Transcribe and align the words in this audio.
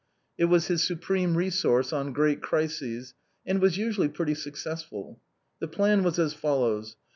It 0.35 0.45
was 0.45 0.65
his 0.65 0.81
supreme 0.83 1.37
re 1.37 1.51
source 1.51 1.93
on 1.93 2.11
great 2.11 2.41
crises, 2.41 3.13
and 3.45 3.61
was 3.61 3.77
usually 3.77 4.09
pretty 4.09 4.33
successful. 4.33 5.19
The 5.59 5.67
plan 5.67 6.01
was 6.01 6.17
as 6.17 6.33
follows. 6.33 6.97